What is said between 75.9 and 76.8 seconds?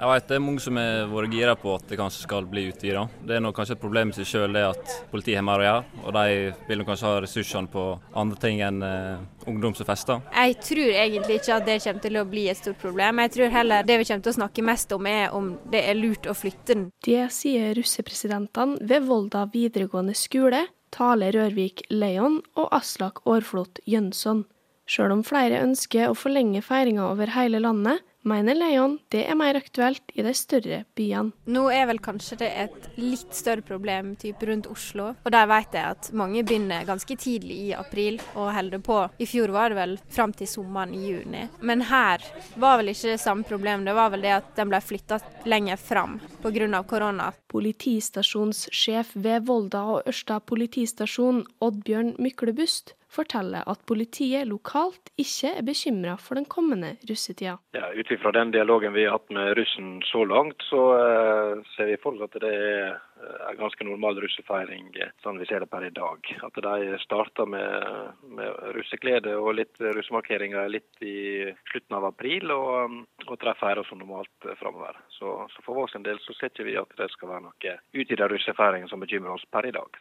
del så ser ikke vi